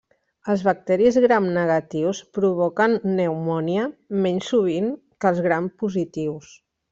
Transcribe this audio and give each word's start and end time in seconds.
Els 0.51 0.61
bacteris 0.67 1.17
gramnegatius 1.25 2.21
provoquen 2.37 2.95
pneumònia 3.03 3.85
menys 4.25 4.49
sovint 4.55 4.89
que 4.99 5.31
els 5.35 5.45
grampositius. 5.51 6.51